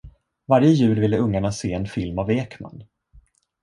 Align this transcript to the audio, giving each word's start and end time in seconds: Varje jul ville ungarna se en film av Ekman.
Varje 0.47 0.71
jul 0.73 0.99
ville 0.99 1.17
ungarna 1.19 1.51
se 1.51 1.73
en 1.75 1.85
film 1.87 2.19
av 2.19 2.31
Ekman. 2.31 2.83